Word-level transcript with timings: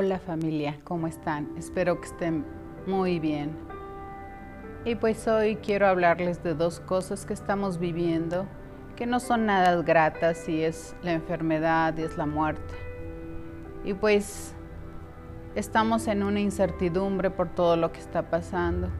Hola 0.00 0.20
familia, 0.20 0.78
¿cómo 0.84 1.08
están? 1.08 1.48
Espero 1.58 2.00
que 2.00 2.06
estén 2.06 2.44
muy 2.86 3.18
bien. 3.18 3.50
Y 4.84 4.94
pues 4.94 5.26
hoy 5.26 5.56
quiero 5.56 5.88
hablarles 5.88 6.40
de 6.44 6.54
dos 6.54 6.78
cosas 6.78 7.26
que 7.26 7.34
estamos 7.34 7.80
viviendo 7.80 8.46
que 8.94 9.06
no 9.06 9.18
son 9.18 9.46
nada 9.46 9.74
gratas 9.82 10.48
y 10.48 10.62
es 10.62 10.94
la 11.02 11.14
enfermedad 11.14 11.98
y 11.98 12.02
es 12.02 12.16
la 12.16 12.26
muerte. 12.26 12.74
Y 13.84 13.92
pues 13.92 14.54
estamos 15.56 16.06
en 16.06 16.22
una 16.22 16.38
incertidumbre 16.38 17.32
por 17.32 17.48
todo 17.48 17.76
lo 17.76 17.90
que 17.90 17.98
está 17.98 18.30
pasando. 18.30 18.90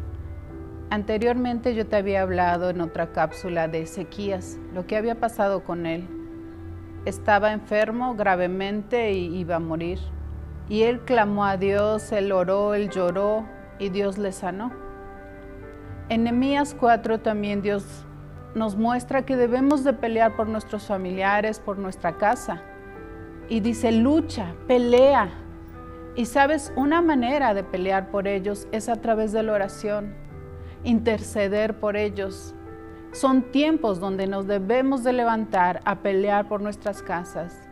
Anteriormente 0.90 1.76
yo 1.76 1.86
te 1.86 1.94
había 1.94 2.22
hablado 2.22 2.70
en 2.70 2.80
otra 2.80 3.12
cápsula 3.12 3.68
de 3.68 3.82
Ezequías, 3.82 4.58
lo 4.74 4.88
que 4.88 4.96
había 4.96 5.20
pasado 5.20 5.62
con 5.62 5.86
él. 5.86 6.08
Estaba 7.04 7.52
enfermo 7.52 8.16
gravemente 8.16 9.12
y 9.12 9.36
iba 9.36 9.54
a 9.54 9.60
morir. 9.60 10.00
Y 10.68 10.82
él 10.82 11.00
clamó 11.00 11.44
a 11.44 11.56
Dios, 11.56 12.12
él 12.12 12.30
oró, 12.30 12.74
él 12.74 12.90
lloró 12.90 13.46
y 13.78 13.88
Dios 13.88 14.18
le 14.18 14.32
sanó. 14.32 14.70
En 16.10 16.24
Nehemías 16.24 16.74
4 16.78 17.20
también 17.20 17.62
Dios 17.62 18.04
nos 18.54 18.76
muestra 18.76 19.24
que 19.24 19.36
debemos 19.36 19.84
de 19.84 19.94
pelear 19.94 20.36
por 20.36 20.48
nuestros 20.48 20.86
familiares, 20.86 21.58
por 21.58 21.78
nuestra 21.78 22.18
casa. 22.18 22.62
Y 23.48 23.60
dice, 23.60 23.92
lucha, 23.92 24.54
pelea. 24.66 25.30
Y 26.16 26.26
sabes, 26.26 26.72
una 26.76 27.00
manera 27.00 27.54
de 27.54 27.64
pelear 27.64 28.10
por 28.10 28.26
ellos 28.26 28.68
es 28.72 28.88
a 28.88 28.96
través 28.96 29.32
de 29.32 29.42
la 29.42 29.52
oración, 29.52 30.14
interceder 30.84 31.78
por 31.78 31.96
ellos. 31.96 32.54
Son 33.12 33.42
tiempos 33.52 34.00
donde 34.00 34.26
nos 34.26 34.46
debemos 34.46 35.02
de 35.02 35.14
levantar 35.14 35.80
a 35.86 36.00
pelear 36.00 36.46
por 36.48 36.60
nuestras 36.60 37.02
casas 37.02 37.67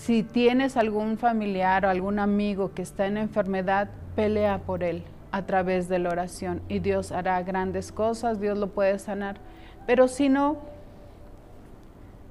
si 0.00 0.22
tienes 0.22 0.78
algún 0.78 1.18
familiar 1.18 1.84
o 1.84 1.90
algún 1.90 2.20
amigo 2.20 2.72
que 2.72 2.80
está 2.80 3.06
en 3.06 3.18
enfermedad, 3.18 3.90
pelea 4.16 4.60
por 4.60 4.82
él 4.82 5.02
a 5.30 5.44
través 5.44 5.90
de 5.90 5.98
la 5.98 6.08
oración 6.08 6.62
y 6.70 6.78
Dios 6.78 7.12
hará 7.12 7.42
grandes 7.42 7.92
cosas, 7.92 8.40
Dios 8.40 8.56
lo 8.56 8.68
puede 8.68 8.98
sanar. 8.98 9.36
Pero 9.86 10.08
si 10.08 10.30
no, 10.30 10.56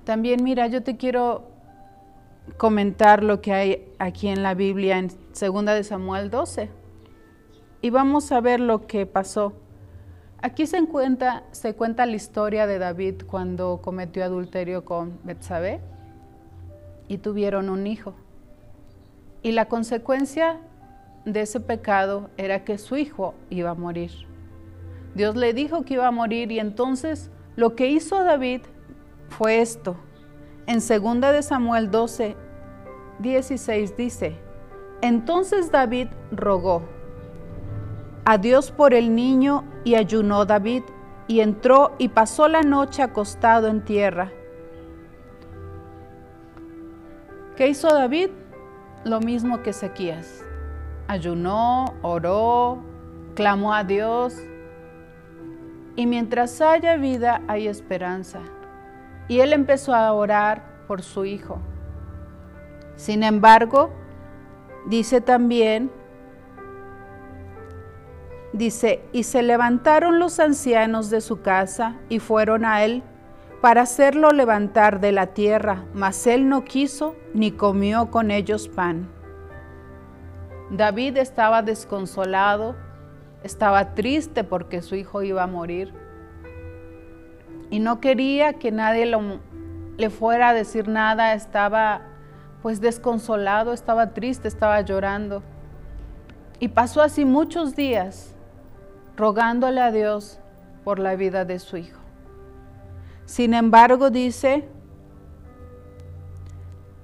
también 0.03 0.43
mira, 0.43 0.65
yo 0.65 0.81
te 0.81 0.97
quiero 0.97 1.43
comentar 2.57 3.23
lo 3.23 3.39
que 3.39 3.53
hay 3.53 3.93
aquí 3.99 4.29
en 4.29 4.41
la 4.41 4.55
Biblia 4.55 4.97
en 4.97 5.09
2 5.39 5.65
de 5.65 5.83
Samuel 5.83 6.31
12. 6.31 6.71
Y 7.83 7.91
vamos 7.91 8.31
a 8.31 8.41
ver 8.41 8.61
lo 8.61 8.87
que 8.87 9.05
pasó. 9.05 9.53
Aquí 10.41 10.65
se 10.65 10.83
cuenta, 10.87 11.43
se 11.51 11.75
cuenta 11.75 12.07
la 12.07 12.15
historia 12.15 12.65
de 12.65 12.79
David 12.79 13.21
cuando 13.27 13.79
cometió 13.83 14.23
adulterio 14.23 14.85
con 14.85 15.19
Betsabé 15.23 15.81
y 17.09 17.17
tuvieron 17.17 17.69
un 17.69 17.87
hijo. 17.87 18.13
Y 19.41 19.51
la 19.51 19.65
consecuencia 19.65 20.61
de 21.25 21.41
ese 21.41 21.59
pecado 21.59 22.29
era 22.37 22.63
que 22.63 22.77
su 22.77 22.95
hijo 22.95 23.33
iba 23.49 23.71
a 23.71 23.75
morir. 23.75 24.11
Dios 25.15 25.35
le 25.35 25.53
dijo 25.53 25.83
que 25.83 25.95
iba 25.95 26.07
a 26.07 26.11
morir 26.11 26.51
y 26.53 26.59
entonces 26.59 27.29
lo 27.57 27.75
que 27.75 27.89
hizo 27.89 28.23
David 28.23 28.61
fue 29.27 29.59
esto. 29.59 29.97
En 30.67 30.79
2 30.79 31.21
de 31.33 31.41
Samuel 31.41 31.89
12, 31.89 32.37
16 33.19 33.97
dice, 33.97 34.35
entonces 35.01 35.71
David 35.71 36.09
rogó 36.31 36.83
a 38.23 38.37
Dios 38.37 38.71
por 38.71 38.93
el 38.93 39.15
niño 39.15 39.63
y 39.83 39.95
ayunó 39.95 40.45
David 40.45 40.83
y 41.27 41.39
entró 41.39 41.95
y 41.97 42.09
pasó 42.09 42.47
la 42.47 42.61
noche 42.61 43.01
acostado 43.01 43.67
en 43.67 43.83
tierra 43.83 44.31
¿Qué 47.59 47.67
hizo 47.67 47.89
David? 47.89 48.29
Lo 49.03 49.19
mismo 49.19 49.61
que 49.61 49.71
Ezequías. 49.71 50.45
Ayunó, 51.09 51.93
oró, 52.01 52.81
clamó 53.35 53.73
a 53.73 53.83
Dios. 53.83 54.33
Y 55.97 56.07
mientras 56.07 56.61
haya 56.61 56.95
vida, 56.95 57.41
hay 57.49 57.67
esperanza. 57.67 58.39
Y 59.27 59.41
él 59.41 59.51
empezó 59.51 59.93
a 59.93 60.13
orar 60.13 60.85
por 60.87 61.01
su 61.01 61.25
hijo. 61.25 61.59
Sin 62.95 63.23
embargo, 63.23 63.89
dice 64.87 65.19
también, 65.19 65.91
dice, 68.53 69.03
y 69.11 69.23
se 69.23 69.43
levantaron 69.43 70.17
los 70.17 70.39
ancianos 70.39 71.09
de 71.09 71.19
su 71.19 71.41
casa 71.41 71.97
y 72.07 72.19
fueron 72.19 72.63
a 72.63 72.85
él 72.85 73.03
para 73.61 73.81
hacerlo 73.81 74.31
levantar 74.31 74.99
de 74.99 75.11
la 75.11 75.27
tierra, 75.27 75.83
mas 75.93 76.27
él 76.27 76.47
no 76.47 76.63
quiso 76.63 77.15
ni 77.33 77.51
comió 77.51 78.09
con 78.09 78.31
ellos 78.31 78.67
pan. 78.69 79.09
David 80.71 81.17
estaba 81.17 81.61
desconsolado, 81.61 82.75
estaba 83.43 83.95
triste 83.95 84.43
porque 84.43 84.81
su 84.81 84.95
hijo 84.95 85.23
iba 85.23 85.43
a 85.43 85.47
morir 85.47 85.93
y 87.69 87.79
no 87.79 87.99
quería 87.99 88.53
que 88.53 88.71
nadie 88.71 89.11
le 89.97 90.09
fuera 90.09 90.49
a 90.49 90.53
decir 90.53 90.87
nada, 90.87 91.33
estaba 91.33 92.01
pues 92.61 92.81
desconsolado, 92.81 93.73
estaba 93.73 94.13
triste, 94.13 94.47
estaba 94.47 94.81
llorando. 94.81 95.43
Y 96.59 96.69
pasó 96.69 97.01
así 97.01 97.25
muchos 97.25 97.75
días 97.75 98.35
rogándole 99.15 99.81
a 99.81 99.91
Dios 99.91 100.39
por 100.83 100.99
la 100.99 101.15
vida 101.15 101.45
de 101.45 101.59
su 101.59 101.77
hijo. 101.77 101.98
Sin 103.29 103.53
embargo, 103.53 104.09
dice, 104.09 104.67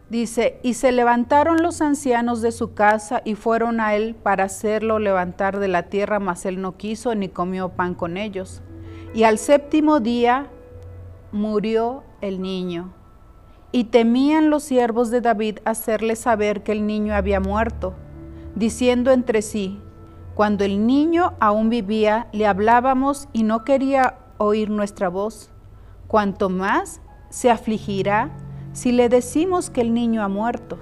dice, 0.10 0.60
y 0.64 0.74
se 0.74 0.92
levantaron 0.92 1.62
los 1.62 1.82
ancianos 1.82 2.42
de 2.42 2.52
su 2.52 2.74
casa 2.74 3.22
y 3.24 3.36
fueron 3.36 3.80
a 3.80 3.94
él 3.94 4.16
para 4.16 4.46
hacerlo 4.46 4.98
levantar 4.98 5.60
de 5.60 5.68
la 5.68 5.84
tierra, 5.84 6.20
mas 6.20 6.48
él 6.48 6.64
no 6.64 6.78
quiso 6.78 7.14
ni 7.14 7.30
comió 7.30 7.70
pan 7.70 7.94
con 7.94 8.18
ellos. 8.18 8.64
Y 9.14 9.22
al 9.22 9.38
séptimo 9.38 10.00
día 10.00 10.48
murió 11.32 12.04
el 12.22 12.42
niño. 12.42 12.92
Y 13.72 13.84
temían 13.84 14.50
los 14.50 14.64
siervos 14.64 15.12
de 15.12 15.22
David 15.22 15.60
hacerle 15.64 16.16
saber 16.16 16.64
que 16.64 16.72
el 16.72 16.88
niño 16.88 17.14
había 17.14 17.40
muerto, 17.40 17.94
diciendo 18.56 19.12
entre 19.12 19.44
sí, 19.44 19.80
cuando 20.34 20.64
el 20.64 20.88
niño 20.88 21.34
aún 21.40 21.70
vivía, 21.70 22.30
le 22.32 22.48
hablábamos 22.48 23.30
y 23.32 23.44
no 23.44 23.64
quería 23.64 24.18
oír 24.40 24.72
nuestra 24.72 25.08
voz 25.08 25.52
cuanto 26.08 26.50
más 26.50 27.02
se 27.30 27.50
afligirá 27.50 28.32
si 28.74 28.92
le 28.92 29.10
decimos 29.10 29.70
que 29.70 29.82
el 29.82 29.94
niño 29.94 30.22
ha 30.22 30.28
muerto. 30.28 30.78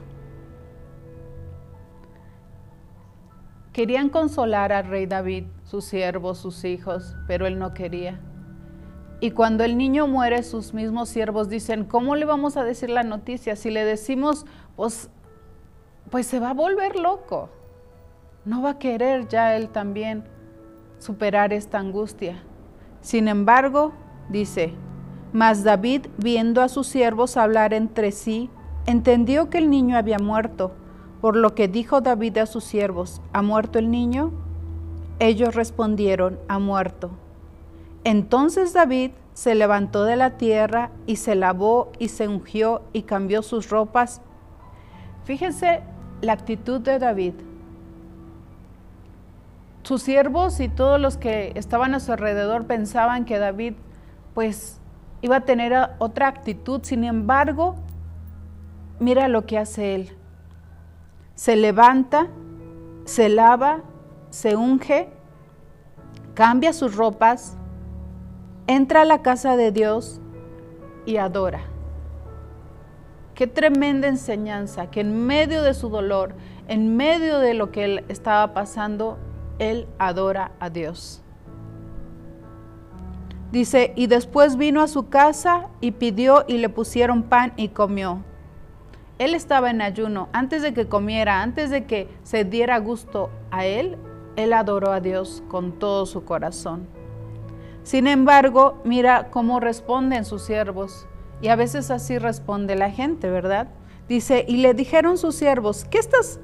Querían 3.71 4.09
consolar 4.09 4.71
al 4.71 4.85
rey 4.85 5.07
David, 5.07 5.45
sus 5.63 5.85
siervos, 5.85 6.37
sus 6.37 6.63
hijos, 6.63 7.15
pero 7.27 7.47
él 7.47 7.57
no 7.57 7.73
quería. 7.73 8.19
Y 9.19 9.31
cuando 9.31 9.63
el 9.63 9.77
niño 9.77 10.05
muere, 10.05 10.43
sus 10.43 10.73
mismos 10.73 11.09
siervos 11.09 11.49
dicen, 11.49 11.85
¿cómo 11.85 12.15
le 12.15 12.25
vamos 12.25 12.57
a 12.57 12.63
decir 12.63 12.89
la 12.89 13.03
noticia? 13.03 13.55
Si 13.55 13.71
le 13.71 13.85
decimos, 13.85 14.45
pues, 14.75 15.09
pues 16.11 16.27
se 16.27 16.39
va 16.39 16.49
a 16.49 16.53
volver 16.53 16.97
loco. 16.99 17.49
No 18.45 18.61
va 18.61 18.71
a 18.71 18.79
querer 18.79 19.27
ya 19.27 19.55
él 19.55 19.69
también 19.69 20.25
superar 20.99 21.53
esta 21.53 21.79
angustia. 21.79 22.43
Sin 23.01 23.27
embargo, 23.27 23.93
dice, 24.29 24.73
mas 25.33 25.63
David, 25.63 26.05
viendo 26.17 26.61
a 26.61 26.69
sus 26.69 26.85
siervos 26.85 27.37
hablar 27.37 27.73
entre 27.73 28.11
sí, 28.11 28.51
entendió 28.85 29.49
que 29.49 29.57
el 29.57 29.69
niño 29.69 29.97
había 29.97 30.19
muerto, 30.19 30.71
por 31.21 31.35
lo 31.35 31.55
que 31.55 31.67
dijo 31.67 32.01
David 32.01 32.37
a 32.37 32.45
sus 32.45 32.63
siervos, 32.63 33.21
¿ha 33.33 33.41
muerto 33.41 33.79
el 33.79 33.89
niño? 33.89 34.31
Ellos 35.19 35.55
respondieron, 35.55 36.39
ha 36.47 36.59
muerto. 36.59 37.11
Entonces 38.03 38.73
David 38.73 39.11
se 39.33 39.55
levantó 39.55 40.03
de 40.03 40.17
la 40.17 40.37
tierra 40.37 40.91
y 41.07 41.15
se 41.15 41.33
lavó 41.33 41.91
y 41.97 42.09
se 42.09 42.27
ungió 42.27 42.83
y 42.93 43.03
cambió 43.03 43.41
sus 43.41 43.69
ropas. 43.69 44.21
Fíjense 45.23 45.81
la 46.21 46.33
actitud 46.33 46.79
de 46.81 46.99
David. 46.99 47.33
Sus 49.81 50.03
siervos 50.03 50.59
y 50.59 50.69
todos 50.69 50.99
los 50.99 51.17
que 51.17 51.53
estaban 51.55 51.95
a 51.95 51.99
su 51.99 52.11
alrededor 52.11 52.65
pensaban 52.67 53.25
que 53.25 53.39
David 53.39 53.73
pues 54.33 54.79
iba 55.23 55.37
a 55.37 55.41
tener 55.45 55.73
otra 55.99 56.27
actitud. 56.27 56.81
Sin 56.83 57.03
embargo, 57.05 57.75
mira 58.99 59.27
lo 59.29 59.45
que 59.45 59.57
hace 59.57 59.95
él. 59.95 60.17
Se 61.33 61.55
levanta, 61.55 62.27
se 63.05 63.29
lava, 63.29 63.81
se 64.29 64.55
unge, 64.55 65.09
cambia 66.33 66.73
sus 66.73 66.95
ropas, 66.95 67.57
entra 68.67 69.01
a 69.01 69.05
la 69.05 69.21
casa 69.21 69.55
de 69.55 69.71
Dios 69.71 70.19
y 71.05 71.15
adora. 71.17 71.61
Qué 73.33 73.47
tremenda 73.47 74.09
enseñanza 74.09 74.91
que 74.91 74.99
en 74.99 75.25
medio 75.25 75.63
de 75.63 75.73
su 75.73 75.87
dolor, 75.87 76.35
en 76.67 76.97
medio 76.97 77.39
de 77.39 77.53
lo 77.53 77.71
que 77.71 77.85
él 77.85 78.05
estaba 78.09 78.53
pasando, 78.53 79.17
él 79.57 79.87
adora 79.99 80.51
a 80.59 80.69
Dios. 80.69 81.22
Dice, 83.53 83.93
y 83.95 84.07
después 84.07 84.57
vino 84.57 84.81
a 84.81 84.87
su 84.87 85.09
casa 85.09 85.69
y 85.79 85.91
pidió 85.91 86.43
y 86.47 86.57
le 86.57 86.69
pusieron 86.69 87.21
pan 87.21 87.53
y 87.55 87.67
comió. 87.67 88.23
él 89.19 89.35
estaba 89.35 89.69
en 89.69 89.79
ayuno, 89.83 90.27
antes 90.33 90.63
de 90.63 90.73
que 90.73 90.87
comiera, 90.87 91.43
antes 91.43 91.69
de 91.69 91.85
que 91.85 92.09
se 92.23 92.45
diera 92.45 92.79
gusto 92.79 93.29
a 93.51 93.67
él, 93.67 93.99
él 94.37 94.53
adoró 94.53 94.91
a 94.91 95.01
Dios 95.01 95.43
con 95.49 95.77
todo 95.77 96.07
su 96.07 96.25
corazón. 96.25 96.87
Sin 97.83 98.07
embargo, 98.07 98.81
mira 98.85 99.29
cómo 99.29 99.59
responden 99.59 100.25
sus 100.25 100.41
siervos. 100.41 101.05
Y 101.39 101.49
a 101.49 101.55
veces 101.55 101.91
así 101.91 102.17
responde 102.17 102.75
la 102.75 102.89
gente, 102.89 103.29
¿verdad? 103.29 103.67
Dice, 104.09 104.45
y 104.47 104.57
le 104.57 104.73
dijeron 104.73 105.19
sus 105.19 105.35
siervos, 105.35 105.85
¿qué 105.85 105.99
estás? 105.99 106.39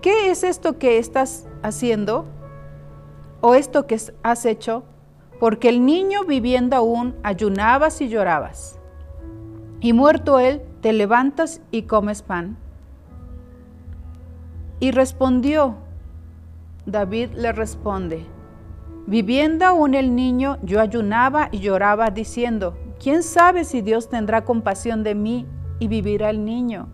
¿Qué 0.00 0.32
es 0.32 0.42
esto 0.42 0.76
que 0.76 0.98
estás 0.98 1.46
haciendo? 1.62 2.26
¿O 3.40 3.54
esto 3.54 3.86
que 3.86 4.00
has 4.24 4.44
hecho? 4.44 4.82
Porque 5.42 5.70
el 5.70 5.84
niño 5.84 6.22
viviendo 6.22 6.76
aún 6.76 7.16
ayunabas 7.24 8.00
y 8.00 8.08
llorabas. 8.08 8.78
Y 9.80 9.92
muerto 9.92 10.38
él, 10.38 10.62
te 10.82 10.92
levantas 10.92 11.60
y 11.72 11.82
comes 11.82 12.22
pan. 12.22 12.56
Y 14.78 14.92
respondió, 14.92 15.78
David 16.86 17.30
le 17.34 17.50
responde, 17.50 18.24
viviendo 19.08 19.66
aún 19.66 19.94
el 19.94 20.14
niño, 20.14 20.58
yo 20.62 20.80
ayunaba 20.80 21.48
y 21.50 21.58
lloraba 21.58 22.10
diciendo, 22.10 22.78
¿quién 23.02 23.24
sabe 23.24 23.64
si 23.64 23.82
Dios 23.82 24.08
tendrá 24.08 24.44
compasión 24.44 25.02
de 25.02 25.16
mí 25.16 25.48
y 25.80 25.88
vivirá 25.88 26.30
el 26.30 26.44
niño? 26.44 26.86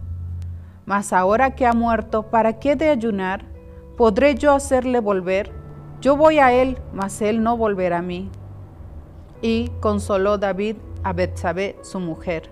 Mas 0.86 1.12
ahora 1.12 1.54
que 1.54 1.66
ha 1.66 1.74
muerto, 1.74 2.30
¿para 2.30 2.58
qué 2.58 2.76
de 2.76 2.88
ayunar? 2.88 3.44
¿Podré 3.98 4.36
yo 4.36 4.52
hacerle 4.52 5.00
volver? 5.00 5.52
Yo 6.00 6.16
voy 6.16 6.38
a 6.38 6.50
él, 6.50 6.78
mas 6.94 7.20
él 7.20 7.42
no 7.42 7.58
volverá 7.58 7.98
a 7.98 8.02
mí. 8.02 8.30
Y 9.40 9.68
consoló 9.80 10.38
David 10.38 10.76
a 11.04 11.12
Betsabé, 11.12 11.76
su 11.82 12.00
mujer. 12.00 12.50